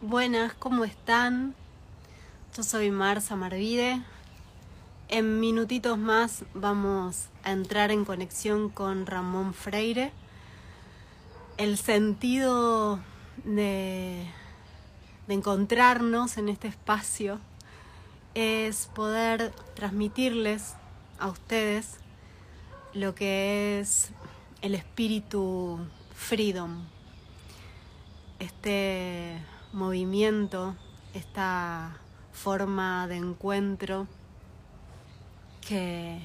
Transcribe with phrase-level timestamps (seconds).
[0.00, 1.54] Buenas, ¿cómo están?
[2.54, 4.02] Yo soy Marza Marvide.
[5.08, 10.12] En minutitos más vamos a entrar en conexión con Ramón Freire.
[11.56, 12.98] El sentido
[13.44, 14.26] de,
[15.26, 17.38] de encontrarnos en este espacio
[18.34, 20.74] es poder transmitirles
[21.18, 21.98] a ustedes
[22.92, 24.10] lo que es
[24.60, 25.78] el espíritu
[26.14, 26.82] freedom,
[28.38, 29.40] este
[29.74, 30.76] movimiento,
[31.12, 32.00] esta
[32.32, 34.06] forma de encuentro
[35.60, 36.20] que,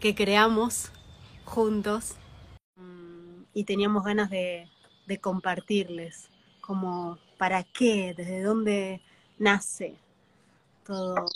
[0.00, 0.90] que creamos
[1.44, 2.16] juntos
[3.52, 4.70] y teníamos ganas de,
[5.06, 6.30] de compartirles,
[6.60, 9.02] como para qué, desde dónde
[9.38, 9.96] nace
[10.84, 11.26] todo,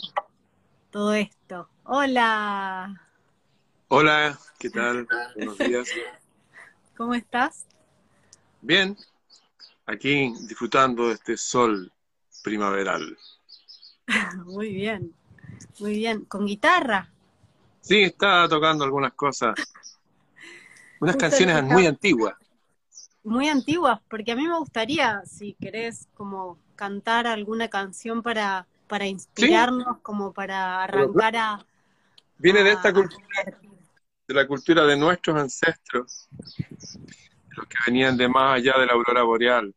[0.89, 1.69] todo esto.
[1.83, 2.99] Hola.
[3.89, 5.07] Hola, ¿qué tal?
[5.35, 5.89] Buenos días.
[6.97, 7.65] ¿Cómo estás?
[8.61, 8.97] Bien,
[9.85, 11.91] aquí disfrutando de este sol
[12.43, 13.17] primaveral.
[14.45, 15.13] Muy bien,
[15.79, 16.25] muy bien.
[16.25, 17.09] ¿Con guitarra?
[17.81, 19.55] Sí, estaba tocando algunas cosas.
[20.99, 22.35] Unas canciones muy antiguas.
[23.23, 29.05] Muy antiguas, porque a mí me gustaría, si querés, como cantar alguna canción para, para
[29.05, 31.65] inspirarnos, como para arrancar a...
[32.37, 33.25] Viene de esta cultura,
[34.27, 36.29] de la cultura de nuestros ancestros,
[37.55, 39.73] los que venían de más allá de la aurora boreal.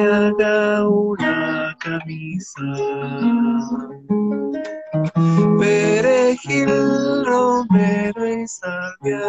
[0.00, 2.62] Me haga una camisa.
[5.58, 9.28] Perejil, romero y salvia.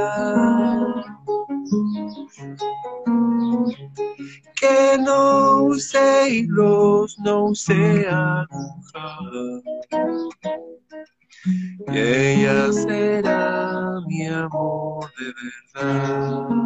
[4.59, 9.17] Que no use hilos, no use aguja.
[11.91, 15.33] Y ella será mi amor de
[15.83, 16.61] verdad.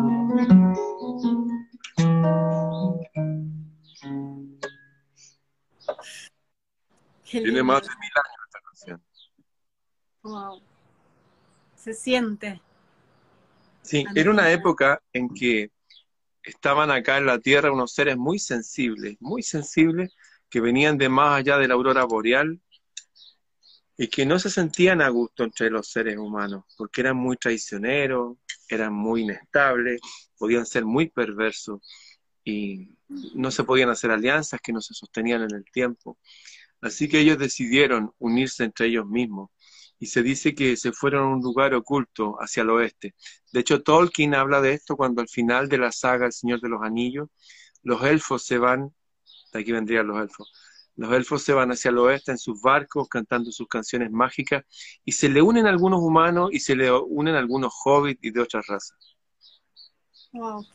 [7.24, 9.04] Tiene más de mil años esta canción.
[10.24, 10.62] Wow.
[11.76, 12.62] Se siente.
[13.82, 15.72] Sí, era una época en que
[16.42, 20.16] estaban acá en la Tierra unos seres muy sensibles, muy sensibles,
[20.50, 22.60] que venían de más allá de la aurora boreal
[23.98, 28.38] y que no se sentían a gusto entre los seres humanos, porque eran muy traicioneros,
[28.68, 30.02] eran muy inestables,
[30.38, 31.82] podían ser muy perversos
[32.44, 36.18] y no se podían hacer alianzas que no se sostenían en el tiempo.
[36.82, 39.50] Así que ellos decidieron unirse entre ellos mismos
[40.00, 43.16] y se dice que se fueron a un lugar oculto hacia el oeste.
[43.52, 46.70] De hecho, Tolkien habla de esto cuando al final de la saga El Señor de
[46.70, 47.30] los Anillos,
[47.82, 48.94] los elfos se van,
[49.54, 50.52] de aquí vendrían los elfos,
[50.96, 54.64] los elfos se van hacia el oeste en sus barcos cantando sus canciones mágicas
[55.04, 58.66] y se le unen algunos humanos y se le unen algunos hobbits y de otras
[58.68, 58.98] razas.
[60.34, 60.66] Wow.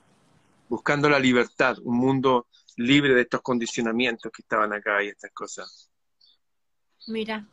[0.71, 5.91] Buscando la libertad, un mundo libre de estos condicionamientos que estaban acá y estas cosas.
[7.09, 7.45] Mira,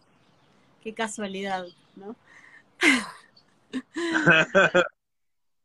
[0.83, 2.15] qué casualidad, ¿no?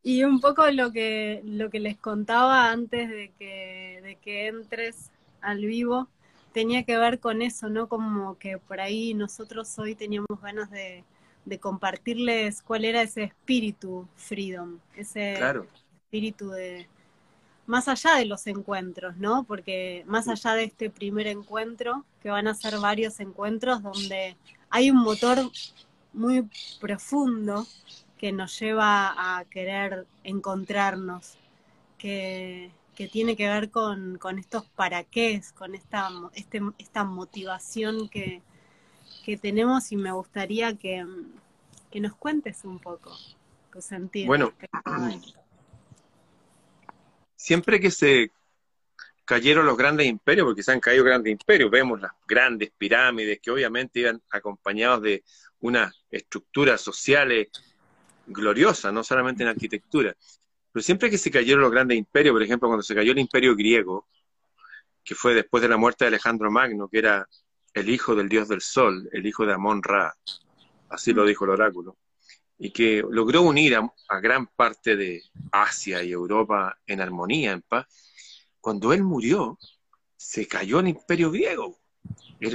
[0.02, 5.10] y un poco lo que, lo que les contaba antes de que, de que entres
[5.40, 6.08] al vivo
[6.52, 7.88] tenía que ver con eso, ¿no?
[7.88, 11.04] Como que por ahí nosotros hoy teníamos ganas de,
[11.44, 15.66] de compartirles cuál era ese espíritu freedom, ese Claro.
[16.06, 16.88] espíritu de
[17.66, 19.44] más allá de los encuentros, ¿no?
[19.44, 24.36] Porque más allá de este primer encuentro, que van a ser varios encuentros donde
[24.70, 25.50] hay un motor
[26.12, 26.48] muy
[26.80, 27.66] profundo
[28.18, 31.34] que nos lleva a querer encontrarnos,
[31.98, 38.08] que, que tiene que ver con, con estos para qué, con esta, este, esta motivación
[38.08, 38.42] que,
[39.24, 41.06] que tenemos y me gustaría que,
[41.90, 43.12] que nos cuentes un poco
[43.72, 44.26] tu sentir.
[44.26, 45.41] Bueno, respecto a esto.
[47.42, 48.30] Siempre que se
[49.24, 53.50] cayeron los grandes imperios, porque se han caído grandes imperios, vemos las grandes pirámides que
[53.50, 55.24] obviamente iban acompañados de
[55.58, 57.48] unas estructuras sociales
[58.28, 60.14] gloriosas, no solamente en arquitectura.
[60.70, 63.56] Pero siempre que se cayeron los grandes imperios, por ejemplo, cuando se cayó el imperio
[63.56, 64.06] griego,
[65.02, 67.28] que fue después de la muerte de Alejandro Magno, que era
[67.74, 70.14] el hijo del dios del sol, el hijo de Amón Ra,
[70.90, 71.96] así lo dijo el oráculo,
[72.58, 77.86] y que logró unir a, gran parte de Asia y Europa en armonía, en paz,
[78.60, 79.58] cuando él murió,
[80.16, 81.80] se cayó el imperio griego,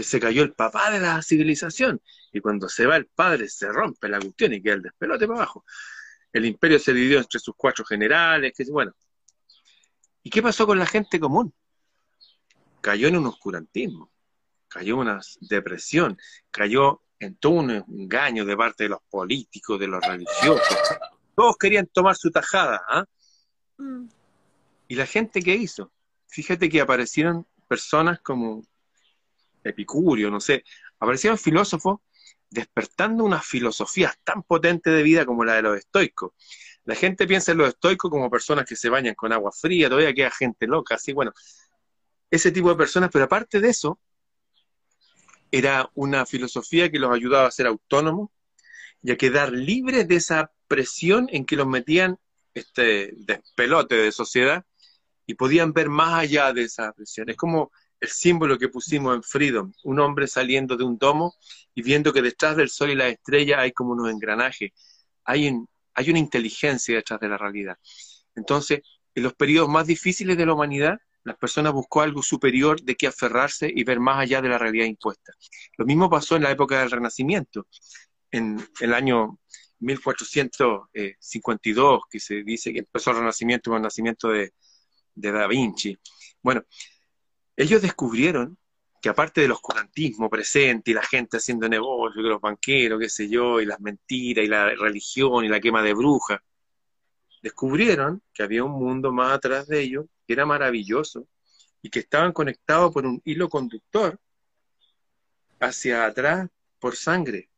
[0.02, 2.02] se cayó el papá de la civilización,
[2.32, 5.40] y cuando se va el padre se rompe la cuestión y queda el despelote para
[5.40, 5.66] abajo.
[6.32, 8.94] El imperio se dividió entre sus cuatro generales, que bueno.
[10.24, 11.54] ¿Y qué pasó con la gente común?
[12.82, 14.12] Cayó en un oscurantismo,
[14.68, 16.18] cayó en una depresión,
[16.52, 20.78] cayó en todo un engaño de parte de los políticos, de los religiosos.
[21.36, 22.82] Todos querían tomar su tajada.
[22.88, 23.06] ¿ah?
[23.78, 24.08] Mm.
[24.88, 25.92] ¿Y la gente qué hizo?
[26.28, 28.64] Fíjate que aparecieron personas como
[29.64, 30.64] Epicurio, no sé,
[31.00, 32.00] aparecieron filósofos
[32.50, 36.32] despertando una filosofía tan potente de vida como la de los estoicos.
[36.86, 40.14] La gente piensa en los estoicos como personas que se bañan con agua fría, todavía
[40.14, 41.34] queda gente loca, así, bueno,
[42.32, 44.00] ese tipo de personas, pero aparte de eso,
[45.52, 48.30] era una filosofía que los ayudaba a ser autónomos
[49.02, 52.18] y a quedar libres de esa presión en que los metían
[52.54, 54.66] este despelote de sociedad
[55.26, 57.30] y podían ver más allá de esa presión.
[57.30, 61.36] Es como el símbolo que pusimos en Freedom, un hombre saliendo de un domo
[61.74, 64.72] y viendo que detrás del sol y la estrella hay como unos engranajes,
[65.24, 65.54] hay,
[65.94, 67.78] hay una inteligencia detrás de la realidad.
[68.36, 68.82] Entonces,
[69.16, 73.08] en los periodos más difíciles de la humanidad, las personas buscó algo superior de qué
[73.08, 75.34] aferrarse y ver más allá de la realidad impuesta.
[75.78, 77.68] Lo mismo pasó en la época del Renacimiento,
[78.32, 79.38] en el año
[79.80, 84.54] 1452, que se dice que empezó el Renacimiento con el nacimiento de,
[85.16, 85.98] de Da Vinci.
[86.42, 86.64] Bueno,
[87.58, 88.58] ellos descubrieron
[89.02, 93.28] que aparte del oscurantismo presente y la gente haciendo negocio, que los banqueros, qué sé
[93.28, 96.40] yo, y las mentiras y la religión y la quema de brujas,
[97.42, 101.28] descubrieron que había un mundo más atrás de ellos que era maravilloso
[101.82, 104.20] y que estaban conectados por un hilo conductor
[105.60, 106.50] hacia atrás
[106.80, 107.50] por sangre.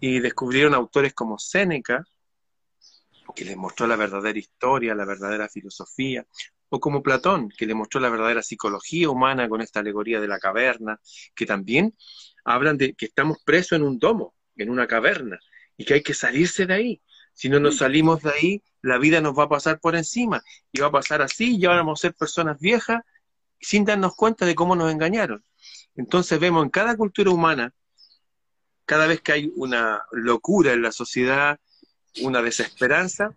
[0.00, 2.04] Y descubrieron autores como Séneca,
[3.34, 6.26] que les mostró la verdadera historia, la verdadera filosofía,
[6.68, 10.38] o como Platón, que le mostró la verdadera psicología humana con esta alegoría de la
[10.38, 11.00] caverna,
[11.34, 11.94] que también
[12.44, 15.38] hablan de que estamos presos en un domo, en una caverna,
[15.76, 17.02] y que hay que salirse de ahí.
[17.34, 20.42] Si no nos salimos de ahí, la vida nos va a pasar por encima,
[20.72, 23.02] y va a pasar así, y ya vamos a ser personas viejas
[23.60, 25.44] sin darnos cuenta de cómo nos engañaron.
[25.94, 27.72] Entonces vemos en cada cultura humana,
[28.84, 31.58] cada vez que hay una locura en la sociedad,
[32.22, 33.34] una desesperanza,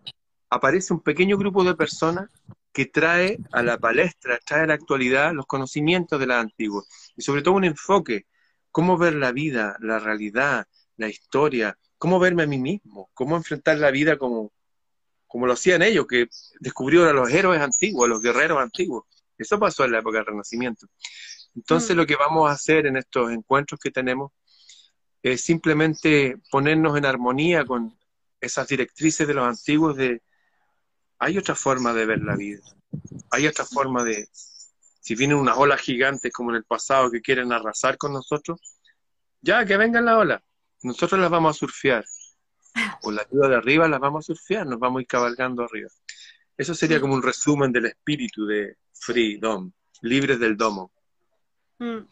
[0.50, 2.30] aparece un pequeño grupo de personas
[2.74, 6.84] que trae a la palestra, trae a la actualidad los conocimientos de la antigua
[7.16, 8.26] y sobre todo un enfoque,
[8.72, 13.80] cómo ver la vida, la realidad, la historia, cómo verme a mí mismo, cómo enfrentar
[13.80, 14.54] la vida como,
[15.26, 16.28] como lo hacían ellos, que
[16.60, 19.06] descubrieron a los héroes antiguos, a los guerreros antiguos.
[19.36, 20.86] Eso pasó en la época del Renacimiento.
[21.56, 21.98] Entonces mm.
[21.98, 24.34] lo que vamos a hacer en estos encuentros que tenemos
[25.24, 27.98] es simplemente ponernos en armonía con
[28.40, 30.22] esas directrices de los antiguos de
[31.18, 32.62] hay otra forma de ver la vida.
[33.32, 34.30] Hay otra forma de,
[35.02, 38.62] si vienen unas olas gigantes como en el pasado que quieren arrasar con nosotros,
[39.42, 40.44] ya que vengan las olas,
[40.86, 42.06] nosotros las vamos a surfear.
[43.02, 45.90] Con la ayuda de arriba las vamos a surfear, nos vamos a ir cabalgando arriba.
[46.58, 50.92] Eso sería como un resumen del espíritu de Freedom, libres del domo.
[51.80, 52.06] Mm.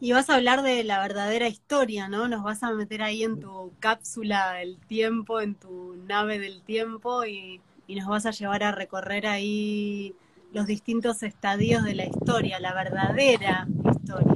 [0.00, 2.28] Y vas a hablar de la verdadera historia, ¿no?
[2.28, 7.24] Nos vas a meter ahí en tu cápsula del tiempo, en tu nave del tiempo
[7.24, 10.14] y, nos vas a llevar a recorrer ahí
[10.52, 14.34] los distintos estadios de la historia, la verdadera historia,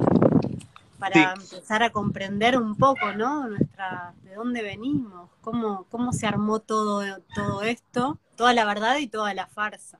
[1.03, 3.49] para empezar a comprender un poco, ¿no?
[3.49, 7.03] Nuestra, de dónde venimos, cómo, cómo se armó todo,
[7.35, 9.99] todo esto, toda la verdad y toda la farsa.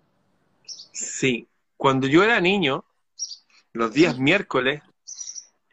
[0.94, 2.86] Sí, cuando yo era niño,
[3.74, 4.82] los días miércoles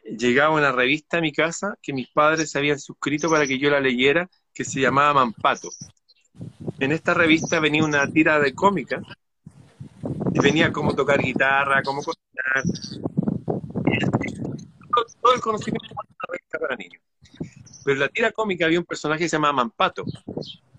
[0.03, 3.69] llegaba una revista a mi casa que mis padres se habían suscrito para que yo
[3.69, 5.69] la leyera, que se llamaba Mampato.
[6.79, 9.01] En esta revista venía una tira de cómica
[10.33, 12.63] y venía cómo tocar guitarra, cómo cocinar,
[15.21, 17.01] todo el conocimiento de una revista para niños.
[17.83, 20.05] Pero en la tira cómica había un personaje que se llamaba Mampato.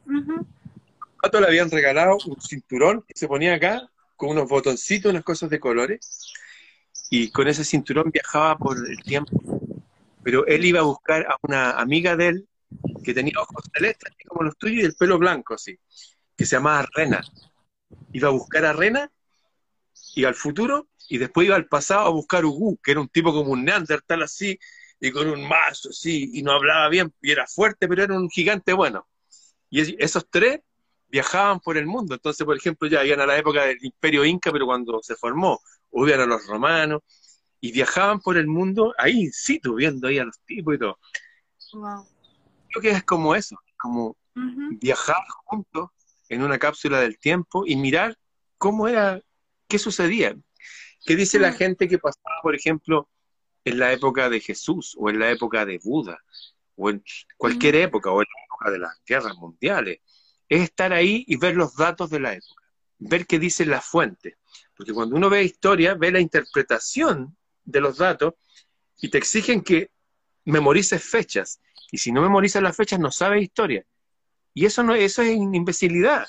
[0.04, 5.50] Mampato le habían regalado un cinturón que se ponía acá con unos botoncitos, unas cosas
[5.50, 6.32] de colores
[7.10, 9.38] y con ese cinturón viajaba por el tiempo.
[10.22, 12.48] Pero él iba a buscar a una amiga de él
[13.04, 15.78] que tenía ojos celestes, como los tuyos, y el pelo blanco, así,
[16.36, 17.22] que se llamaba Rena.
[18.12, 19.10] Iba a buscar a Rena,
[20.14, 23.34] iba al futuro, y después iba al pasado a buscar Ugu, que era un tipo
[23.34, 24.58] como un Neandertal así,
[24.98, 28.30] y con un mazo así, y no hablaba bien, y era fuerte, pero era un
[28.30, 29.06] gigante bueno.
[29.68, 30.60] Y esos tres
[31.08, 32.14] viajaban por el mundo.
[32.14, 35.60] Entonces, por ejemplo, ya iban a la época del Imperio Inca, pero cuando se formó,
[35.90, 37.02] hubieron a los romanos,
[37.60, 40.98] y viajaban por el mundo ahí, sí, tú viendo ahí a los tipos y todo.
[41.74, 42.06] Wow.
[42.70, 44.16] Creo que es como eso, como
[44.80, 45.90] viajar juntos
[46.30, 48.16] en una cápsula del tiempo y mirar
[48.56, 49.20] cómo era,
[49.68, 50.34] qué sucedía.
[51.04, 51.54] ¿Qué dice la mm.
[51.54, 53.08] gente que pasaba, por ejemplo,
[53.64, 56.18] en la época de Jesús o en la época de Buda
[56.76, 57.02] o en
[57.36, 60.00] cualquier época o en la época de las guerras mundiales?
[60.48, 62.62] Es estar ahí y ver los datos de la época,
[62.98, 64.36] ver qué dice la fuente.
[64.76, 68.34] Porque cuando uno ve historia, ve la interpretación de los datos
[69.00, 69.90] y te exigen que
[70.44, 71.60] memorices fechas.
[71.90, 73.84] Y si no memorizas las fechas, no sabes historia.
[74.54, 76.26] Y eso no eso es imbecilidad.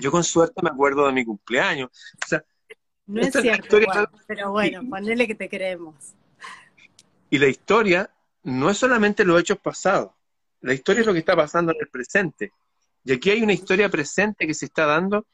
[0.00, 1.90] Yo con suerte me acuerdo de mi cumpleaños.
[3.06, 3.78] No es cierto,
[4.26, 5.94] pero bueno, ponele que te creemos.
[7.30, 8.10] Y la historia
[8.42, 10.12] no es solamente los hechos pasados.
[10.60, 12.52] La historia es lo que está pasando en el presente.
[13.04, 15.26] Y aquí hay una historia presente que se está dando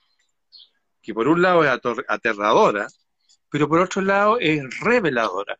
[1.02, 1.70] que por un lado es
[2.08, 2.86] aterradora,
[3.50, 5.58] pero por otro lado es reveladora,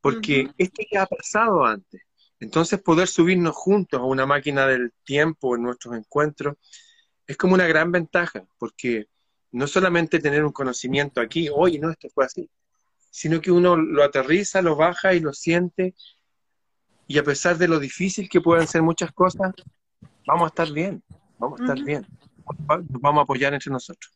[0.00, 2.02] porque esto ya ha pasado antes.
[2.40, 6.56] Entonces poder subirnos juntos a una máquina del tiempo en nuestros encuentros
[7.26, 9.08] es como una gran ventaja, porque
[9.52, 12.48] no solamente tener un conocimiento aquí, oye, no, esto fue así,
[13.10, 15.94] sino que uno lo aterriza, lo baja y lo siente,
[17.06, 19.54] y a pesar de lo difícil que pueden ser muchas cosas,
[20.26, 21.02] vamos a estar bien,
[21.38, 22.06] vamos a estar bien,
[22.58, 24.12] nos vamos a apoyar entre nosotros.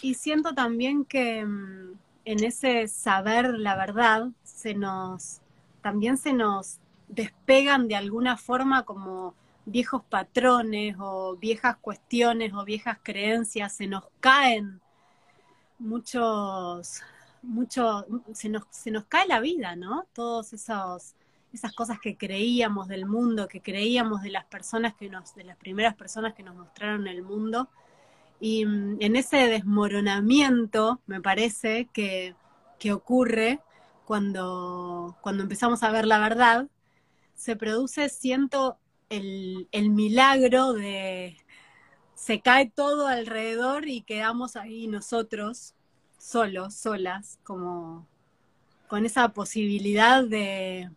[0.00, 5.40] Y siento también que mm, en ese saber la verdad se nos
[5.82, 9.34] también se nos despegan de alguna forma como
[9.64, 14.80] viejos patrones o viejas cuestiones o viejas creencias, se nos caen
[15.78, 17.02] muchos,
[17.42, 20.06] muchos, se nos, se nos cae la vida, ¿no?
[20.12, 21.14] Todos esos,
[21.52, 25.56] esas cosas que creíamos del mundo, que creíamos de las personas que nos, de las
[25.56, 27.68] primeras personas que nos mostraron el mundo,
[28.40, 32.34] y mm, en ese desmoronamiento, me parece, que,
[32.92, 33.60] ocurre
[34.04, 36.66] cuando, cuando empezamos a ver la verdad,
[37.34, 38.78] se produce, siento,
[39.16, 41.36] el, milagro de
[42.14, 45.74] se cae todo alrededor y quedamos ahí nosotros,
[46.18, 48.06] solos, solas, como
[48.88, 50.90] con esa posibilidad de,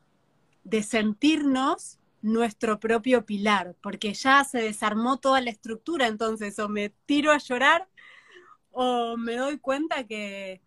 [0.64, 6.90] de sentirnos nuestro propio pilar, porque ya se desarmó toda la estructura, entonces o me
[7.06, 7.88] tiro a llorar
[8.76, 10.62] o me doy cuenta que,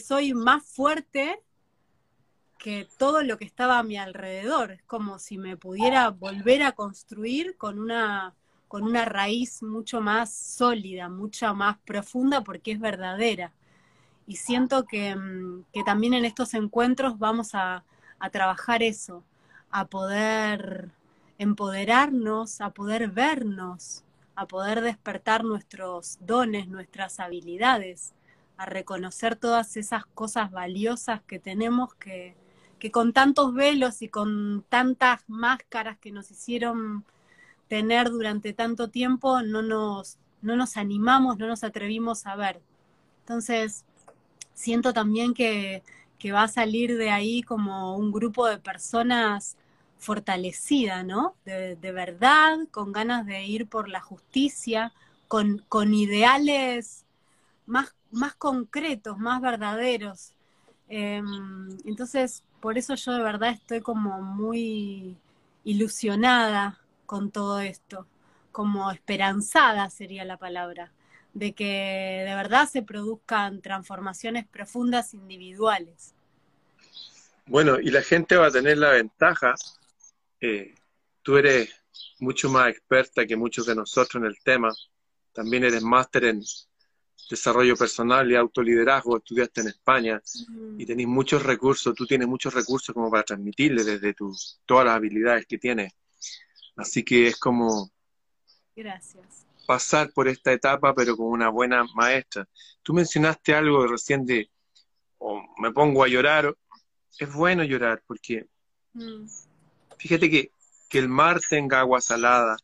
[0.00, 1.42] soy más fuerte
[2.58, 4.72] que todo lo que estaba a mi alrededor.
[4.72, 8.34] Es como si me pudiera volver a construir con una,
[8.68, 13.52] con una raíz mucho más sólida, mucho más profunda, porque es verdadera.
[14.26, 17.84] Y siento que, mm, también en estos encuentros vamos a,
[18.18, 19.24] a trabajar eso,
[19.70, 20.90] a poder
[21.38, 28.14] empoderarnos, a poder vernos, a poder despertar nuestros dones, nuestras habilidades,
[28.56, 32.36] a reconocer todas esas cosas valiosas que tenemos que,
[32.78, 37.04] que con tantos velos y con tantas máscaras que nos hicieron
[37.68, 42.60] tener durante tanto tiempo, no nos, no nos animamos, no nos atrevimos a ver.
[43.20, 43.84] Entonces,
[44.54, 45.82] siento también que,
[46.18, 49.56] que va a salir de ahí como un grupo de personas
[49.98, 51.34] fortalecida, ¿no?
[51.44, 54.92] De, verdad, con ganas de ir por la justicia,
[55.26, 57.04] con, con ideales
[57.66, 60.34] más, más, concretos, más verdaderos.
[60.88, 65.16] Em, entonces, por eso yo de verdad estoy como muy
[65.64, 68.06] ilusionada con todo esto,
[68.52, 70.92] como esperanzada sería la palabra,
[71.34, 76.14] de que de verdad se produzcan transformaciones profundas individuales.
[77.46, 79.54] Bueno, y la gente va a tener la ventaja
[80.40, 80.74] eh,
[81.22, 81.70] tú eres
[82.20, 84.72] mucho más experta que muchos de nosotros en el tema.
[85.32, 86.42] También eres máster en
[87.28, 90.22] desarrollo personal y autoliderazgo, estudiaste en España
[90.78, 94.96] y tenés muchos recursos, tú tienes muchos recursos como para transmitirle desde tus, todas las
[94.96, 95.92] habilidades que tienes.
[96.76, 97.90] Así que es como
[98.74, 99.46] Gracias.
[99.66, 102.48] pasar por esta etapa, pero con una buena maestra.
[102.82, 104.50] Tú mencionaste algo recién de,
[105.18, 106.56] o me pongo a llorar,
[107.18, 108.46] es bueno llorar porque
[108.94, 109.26] mm.
[109.98, 110.52] Fíjate que,
[110.88, 112.56] que el mar tenga agua salada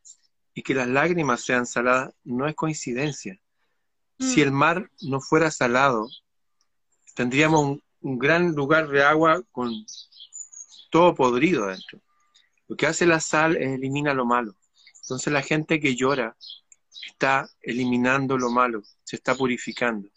[0.54, 3.38] y que las lágrimas sean saladas no es coincidencia.
[4.32, 4.54] Si el mm.
[4.54, 6.08] mar no fuera salado,
[7.14, 9.72] tendríamos un, un, gran lugar de agua con
[10.90, 12.00] todo podrido adentro.
[12.68, 14.56] Lo que hace la sal es elimina lo malo.
[15.02, 16.36] Entonces la gente que llora
[17.06, 20.08] está eliminando lo malo, se está purificando.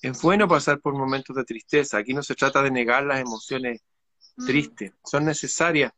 [0.00, 1.98] Es bueno pasar por momentos de tristeza.
[1.98, 3.82] Aquí no se trata de negar las emociones
[4.36, 4.46] mm.
[4.46, 5.92] tristes, son necesarias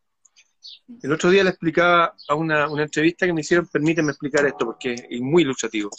[1.03, 4.67] El otro día le explicaba a una, una entrevista que me hicieron, permíteme explicar esto
[4.67, 5.91] porque es muy ilustrativo.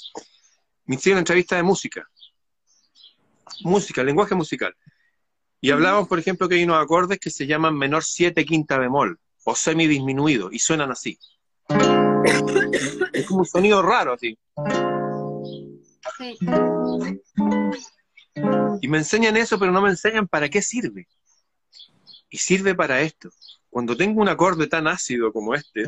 [0.85, 2.07] Me hicieron entrevista de música.
[3.61, 4.75] Música, lenguaje musical.
[5.61, 9.17] Y hablaban, por ejemplo, que hay unos acordes que se llaman menor 7 quinta bemol
[9.45, 11.17] o semidisminuido y suenan así.
[13.13, 14.37] Es como un sonido raro así.
[18.81, 21.07] Y me enseñan eso, pero no me enseñan para qué sirve.
[22.29, 23.29] Y sirve para esto.
[23.69, 25.85] Cuando tengo un acorde tan ácido como este,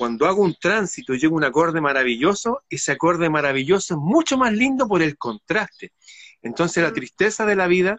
[0.00, 4.38] cuando hago un tránsito y llego a un acorde maravilloso, ese acorde maravilloso es mucho
[4.38, 5.92] más lindo por el contraste.
[6.40, 7.98] Entonces la tristeza de la vida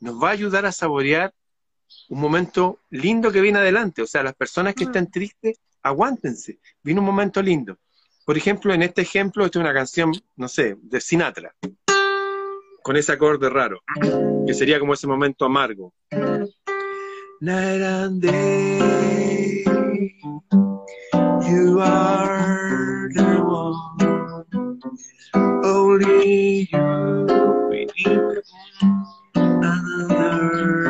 [0.00, 1.34] nos va a ayudar a saborear
[2.08, 4.00] un momento lindo que viene adelante.
[4.00, 6.58] O sea, las personas que están tristes, aguántense.
[6.82, 7.76] Viene un momento lindo.
[8.24, 11.54] Por ejemplo, en este ejemplo, esta es una canción, no sé, de Sinatra,
[12.82, 13.82] con ese acorde raro,
[14.46, 15.92] que sería como ese momento amargo.
[21.48, 24.80] You are the one,
[25.64, 28.42] only you,
[29.34, 30.86] another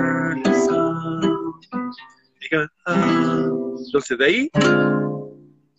[3.87, 4.51] Entonces de ahí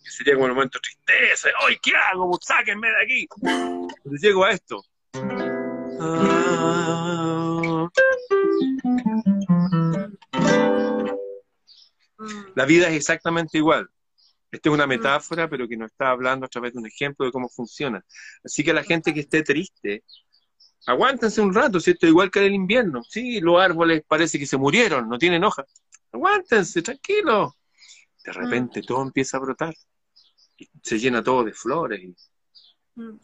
[0.02, 2.38] sería como el momento de tristeza, ¡ay, qué hago!
[2.40, 3.28] ¡Sáquenme de aquí!
[3.42, 4.82] Entonces llego a esto.
[12.54, 13.88] La vida es exactamente igual.
[14.50, 17.32] Esta es una metáfora, pero que nos está hablando a través de un ejemplo de
[17.32, 18.04] cómo funciona.
[18.42, 20.04] Así que la gente que esté triste,
[20.86, 23.02] aguántense un rato, es igual que el invierno.
[23.02, 25.66] Sí, los árboles parece que se murieron, no tienen hojas.
[26.12, 27.54] Aguántense, tranquilo.
[28.24, 29.74] De repente todo empieza a brotar
[30.82, 32.30] se llena todo de flores.
[32.94, 33.16] Mm.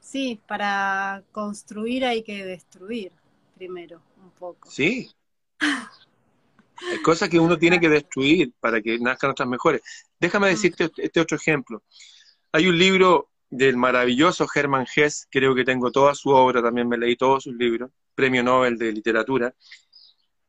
[0.00, 3.12] Sí, para construir hay que destruir
[3.54, 4.70] primero un poco.
[4.70, 5.10] Sí.
[5.58, 9.82] Hay cosas que uno tiene que destruir para que nazcan otras mejores.
[10.22, 11.82] Déjame decirte este, otro ejemplo.
[12.52, 16.96] Hay un libro del maravilloso Hermann Hesse, creo que tengo toda su obra, también me
[16.96, 19.52] leí todos sus libros, premio Nobel de literatura,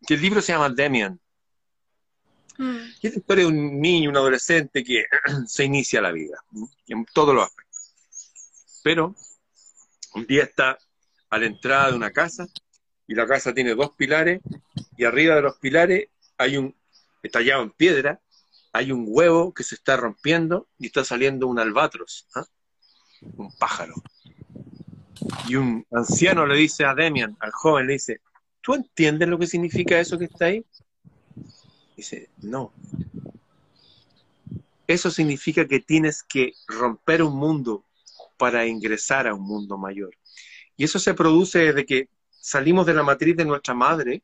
[0.05, 1.19] que el libro se llama Demian.
[2.59, 2.77] Mm.
[3.01, 5.05] Y es la historia de un niño, un adolescente que
[5.47, 6.37] se inicia la vida,
[6.85, 7.95] en todos los aspectos.
[8.83, 9.15] Pero
[10.13, 10.77] un día está
[11.31, 12.45] a la entrada de una casa
[13.07, 14.39] y la casa tiene dos pilares
[14.97, 16.75] y arriba de los pilares hay un,
[17.23, 18.21] estallado en piedra,
[18.73, 22.45] hay un huevo que se está rompiendo y está saliendo un albatros, ¿ah?
[23.37, 23.93] un pájaro.
[25.47, 28.19] Y un anciano le dice a Demian, al joven, le dice,
[28.61, 30.65] ¿tú entiendes lo que significa eso que está ahí?
[31.95, 32.73] Dice, no.
[34.87, 37.85] Eso significa que tienes que romper un mundo
[38.37, 40.15] para ingresar a un mundo mayor.
[40.75, 44.23] Y eso se produce desde que salimos de la matriz de nuestra madre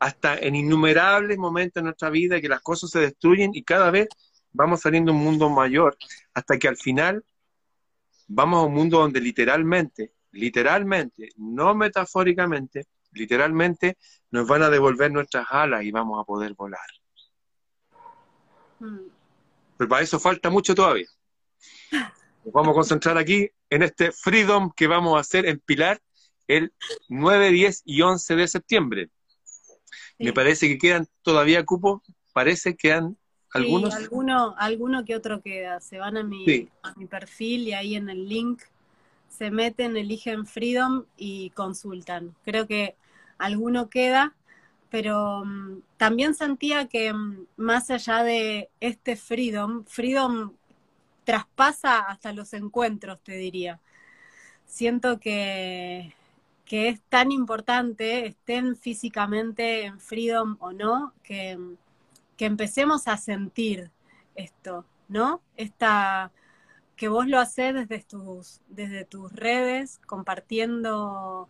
[0.00, 4.08] hasta en innumerables momentos de nuestra vida que las cosas se destruyen y cada vez
[4.52, 5.96] vamos saliendo a un mundo mayor
[6.34, 7.24] hasta que al final
[8.26, 13.96] vamos a un mundo donde literalmente, literalmente, no metafóricamente, literalmente
[14.30, 16.80] nos van a devolver nuestras alas y vamos a poder volar.
[18.78, 19.08] Hmm.
[19.76, 21.06] Pero para eso falta mucho todavía.
[22.44, 26.00] Nos vamos a concentrar aquí en este Freedom que vamos a hacer en Pilar
[26.46, 26.72] el
[27.08, 29.10] 9, 10 y 11 de septiembre.
[30.18, 32.02] Me parece que quedan todavía cupos,
[32.32, 33.16] parece que quedan
[33.52, 33.94] algunos.
[33.94, 35.80] Sí, alguno, alguno que otro queda.
[35.80, 38.62] Se van a mi, a mi perfil y ahí en el link
[39.28, 42.34] se meten, eligen Freedom y consultan.
[42.44, 42.96] Creo que
[43.38, 44.34] alguno queda,
[44.90, 50.54] pero mm, también sentía que mm, más allá de este Freedom, Freedom
[51.24, 53.80] traspasa hasta los encuentros, te diría.
[54.66, 56.14] Siento que,
[56.68, 61.58] que es tan importante, estén físicamente en Freedom o no, que,
[62.36, 63.90] que empecemos a sentir
[64.36, 65.40] esto, ¿no?
[65.56, 66.30] Esta
[66.94, 71.48] que vos lo haces desde tus, desde tus redes, compartiendo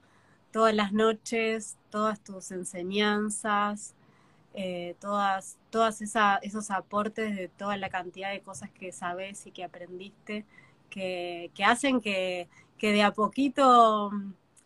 [0.53, 3.95] todas las noches, todas tus enseñanzas,
[4.55, 9.65] eh, todas, todas esos aportes de toda la cantidad de cosas que sabes y que
[9.65, 10.45] aprendiste,
[10.91, 12.49] que, hacen que,
[12.81, 14.11] de a poquito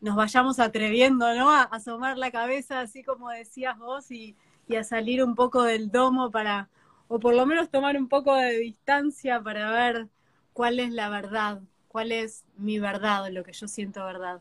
[0.03, 1.51] nos vayamos atreviendo, ¿no?
[1.51, 4.37] A, asomar la cabeza, así como decías vos, y,
[4.69, 6.69] y a salir un poco del domo para,
[7.09, 10.09] o por lo menos tomar un poco de distancia para ver
[10.53, 14.41] cuál es la verdad, cuál es mi verdad, lo que yo siento verdad.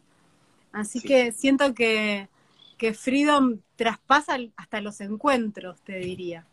[0.72, 2.28] Así que siento que,
[2.78, 6.46] que Freedom traspasa hasta los encuentros, te diría.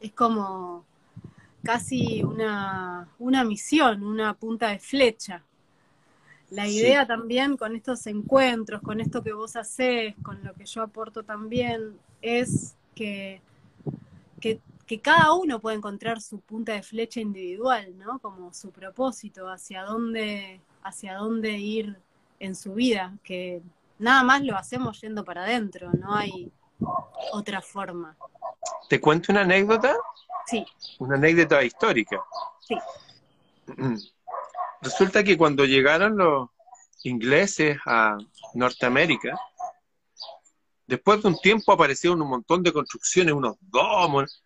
[0.00, 0.84] Es como
[1.62, 5.42] casi una, una misión, una punta de flecha.
[6.50, 10.82] La idea también con estos encuentros, con esto que vos haces, con lo que yo
[10.82, 13.40] aporto también, es que,
[14.40, 18.20] que, que, cada uno puede encontrar su punta de flecha individual, ¿no?
[18.20, 21.98] Como su propósito, hacia dónde, hacia dónde ir
[22.38, 23.60] en su vida, que
[23.98, 26.52] nada más lo hacemos yendo para adentro, no hay
[27.32, 28.16] otra forma.
[28.88, 29.96] ¿Te cuento una anécdota?
[30.46, 30.64] Sí.
[31.00, 32.22] Una anécdota histórica.
[32.60, 32.76] Sí.
[34.82, 36.48] Resulta que cuando llegaron los
[37.02, 38.16] ingleses a
[38.54, 39.38] Norteamérica,
[40.86, 44.42] después de un tiempo aparecieron un montón de construcciones, unos domos,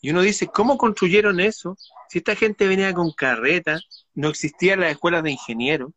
[0.00, 1.76] y uno dice, ¿cómo construyeron eso?
[2.08, 3.78] Si esta gente venía con carreta,
[4.14, 5.92] no existían las escuelas de ingenieros.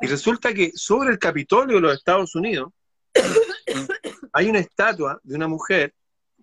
[0.00, 2.72] Y resulta que sobre el Capitolio de los Estados Unidos
[4.32, 5.94] hay una estatua de una mujer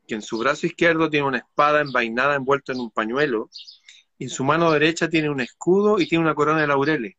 [0.07, 3.49] que en su brazo izquierdo tiene una espada envainada envuelta en un pañuelo,
[4.23, 7.15] en su mano derecha tiene un escudo y tiene una corona de laureles.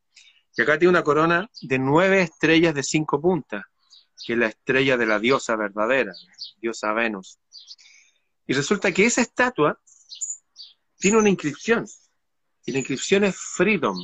[0.57, 3.65] Y acá tiene una corona de nueve estrellas de cinco puntas,
[4.25, 6.13] que es la estrella de la diosa verdadera,
[6.59, 7.39] diosa Venus.
[8.47, 9.79] Y resulta que esa estatua
[10.99, 11.87] tiene una inscripción,
[12.65, 13.97] y la inscripción es Freedom.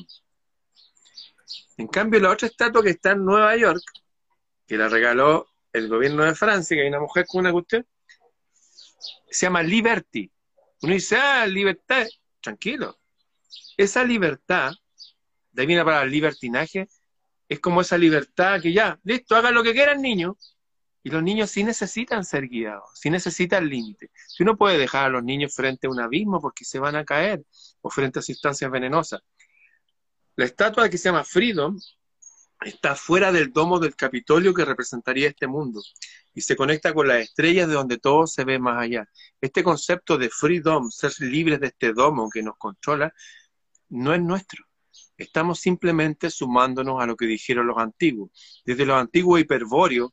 [1.79, 3.83] En cambio, la otra estatua que está en Nueva York,
[4.67, 7.87] que la regaló el gobierno de Francia, que hay una mujer con una cuestión,
[9.31, 10.31] se llama Liberty.
[10.83, 12.07] Uno dice, ah, libertad,
[12.41, 12.99] tranquilo.
[13.77, 14.73] Esa libertad,
[15.53, 16.89] de ahí viene para el libertinaje,
[17.49, 20.57] es como esa libertad que ya, listo, hagan lo que quieran niños.
[21.03, 24.11] Y los niños sí necesitan ser guiados, sí necesitan límites.
[24.29, 27.05] Si uno puede dejar a los niños frente a un abismo porque se van a
[27.07, 27.43] caer
[27.81, 29.23] o frente a sustancias venenosas.
[30.37, 31.79] La estatua que se llama Freedom
[32.65, 35.81] está fuera del domo del Capitolio que representaría este mundo
[36.35, 39.09] y se conecta con las estrellas de donde todo se ve más allá.
[39.41, 43.13] Este concepto de freedom, ser libres de este domo que nos controla,
[43.89, 44.65] no es nuestro.
[45.17, 48.31] Estamos simplemente sumándonos a lo que dijeron los antiguos.
[48.65, 50.11] Desde los antiguos hiperbóreos,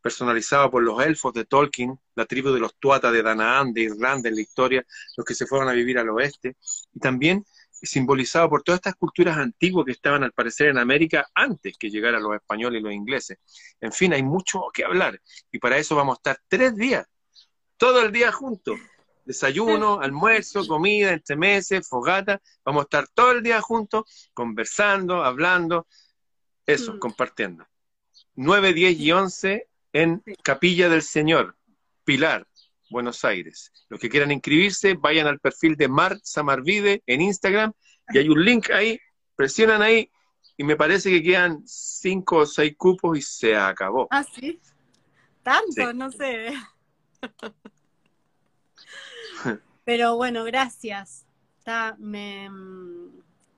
[0.00, 4.28] personalizados por los elfos de Tolkien, la tribu de los Tuata de Danaan, de Irlanda
[4.28, 4.84] en la historia,
[5.16, 6.56] los que se fueron a vivir al oeste,
[6.92, 7.44] y también
[7.84, 12.22] simbolizado por todas estas culturas antiguas que estaban al parecer en América antes que llegaran
[12.22, 13.38] los españoles y los ingleses.
[13.80, 15.20] En fin, hay mucho que hablar
[15.50, 17.06] y para eso vamos a estar tres días,
[17.76, 18.78] todo el día juntos.
[19.24, 25.86] Desayuno, almuerzo, comida, entre meses, fogata, vamos a estar todo el día juntos, conversando, hablando,
[26.66, 26.98] eso, mm.
[26.98, 27.66] compartiendo.
[28.34, 31.56] 9, 10 y 11 en Capilla del Señor,
[32.04, 32.46] Pilar,
[32.94, 33.72] Buenos Aires.
[33.88, 37.72] Los que quieran inscribirse, vayan al perfil de Mar Samarvide en Instagram
[38.10, 39.00] y hay un link ahí,
[39.34, 40.08] presionan ahí
[40.56, 44.06] y me parece que quedan cinco o seis cupos y se acabó.
[44.12, 44.60] Ah, sí.
[45.42, 46.52] Tanto, no sé.
[49.84, 51.26] Pero bueno, gracias.
[51.98, 52.48] me,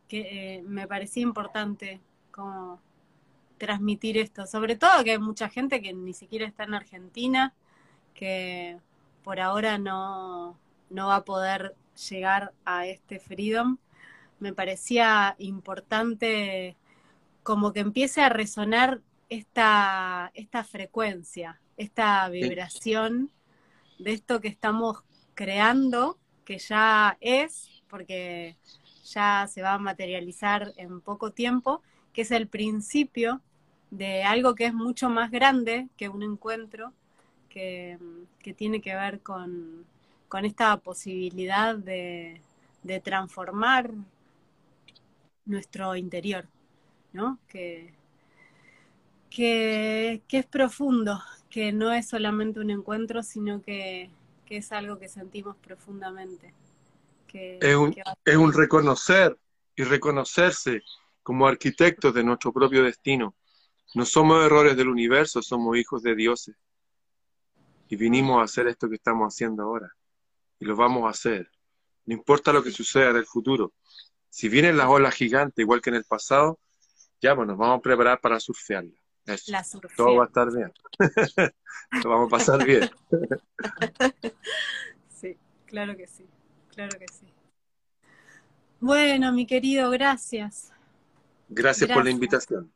[0.09, 2.81] que, eh, me parecía importante como
[3.59, 4.47] transmitir esto.
[4.47, 7.53] Sobre todo que hay mucha gente que ni siquiera está en Argentina,
[8.15, 8.81] que
[9.27, 10.57] por ahora no,
[10.89, 11.75] va a poder
[12.09, 13.79] llegar a este freedom,
[14.39, 16.77] me parecía importante
[17.43, 23.33] como que empiece a resonar esta, esta frecuencia, esta vibración
[23.99, 25.03] de esto que estamos
[25.35, 28.57] creando, que ya es, porque
[29.07, 33.43] ya se va a materializar en poco tiempo, que es el principio
[33.91, 36.93] de algo que es mucho más grande que un encuentro,
[38.43, 39.87] que, tiene que ver con,
[40.43, 42.41] esta posibilidad de,
[43.03, 43.91] transformar
[45.47, 46.47] nuestro interior,
[47.13, 47.39] ¿no?
[47.49, 47.95] Que,
[49.31, 54.11] que, es profundo, que no es solamente un encuentro, sino que,
[54.49, 56.53] es algo que sentimos profundamente.
[57.33, 59.37] es, un, es un reconocer
[59.75, 60.83] y reconocerse
[61.23, 63.35] como arquitectos de nuestro propio destino.
[63.95, 66.55] No somos errores del universo, somos hijos de dioses
[67.89, 69.93] y vinimos a hacer esto que estamos haciendo ahora.
[70.59, 71.51] Y lo vamos a hacer.
[72.05, 73.73] No importa lo que suceda en el futuro.
[74.29, 76.59] Si vienen las olas gigantes, igual que en el pasado,
[77.21, 78.93] ya bueno, nos vamos a preparar para surfearla.
[79.97, 80.73] Todo va a estar bien.
[82.05, 82.89] lo vamos a pasar bien.
[85.09, 86.27] sí, claro que sí.
[86.69, 87.27] Claro que sí.
[88.79, 90.73] Bueno, mi querido, gracias.
[91.49, 92.73] Gracias, por la invitación.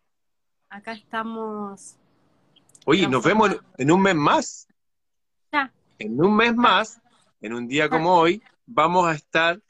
[0.68, 1.96] Acá estamos.
[2.86, 4.69] Oye, nos vemos en un mes más.
[5.98, 7.00] En un mes más,
[7.40, 9.60] en un día como hoy, vamos a estar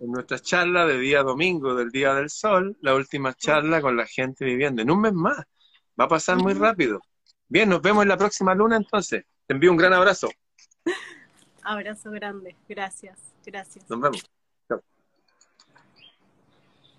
[0.00, 4.06] en nuestra charla de día domingo, del Día del Sol, la última charla con la
[4.06, 4.82] gente viviendo.
[4.82, 5.38] En un mes más.
[5.98, 7.00] Va a pasar muy rápido.
[7.48, 9.24] Bien, nos vemos en la próxima luna entonces.
[9.46, 10.30] Te envío un gran abrazo.
[11.62, 12.56] Abrazo grande.
[12.68, 13.18] Gracias.
[13.44, 13.88] Gracias.
[13.90, 14.39] Nos vemos.